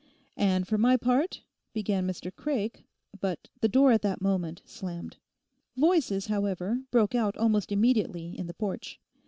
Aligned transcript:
'And 0.35 0.67
for 0.67 0.79
my 0.79 0.97
part—' 0.97 1.43
began 1.73 2.07
Mr 2.07 2.35
Craik; 2.35 2.85
but 3.19 3.49
the 3.59 3.67
door 3.67 3.91
at 3.91 4.01
that 4.01 4.19
moment 4.19 4.63
slammed. 4.65 5.17
Voices, 5.77 6.25
however, 6.25 6.81
broke 6.89 7.13
out 7.13 7.37
almost 7.37 7.71
immediately 7.71 8.35
in 8.35 8.47
the 8.47 8.55
porch. 8.55 8.99